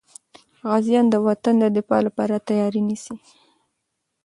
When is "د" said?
1.09-1.15, 1.59-1.65